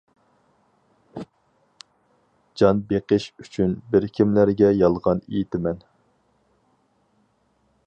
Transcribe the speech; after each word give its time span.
جان 2.61 2.79
بېقىش 2.93 3.27
ئۈچۈن 3.43 3.77
بىر 3.93 4.09
كىملەرگە 4.21 4.73
يالغان 4.79 5.23
ئېيتىمەن. 5.29 5.87